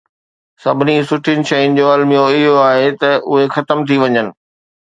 سڀني 0.63 0.95
سٺين 1.09 1.39
شين 1.51 1.69
جو 1.81 1.85
الميو 1.97 2.23
اهو 2.31 2.55
آهي 2.69 2.89
ته 3.05 3.11
اهي 3.35 3.45
ختم 3.59 3.77
ٿي 3.91 3.95
وڃن. 4.07 4.27